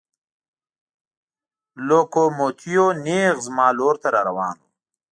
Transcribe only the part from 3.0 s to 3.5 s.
نېغ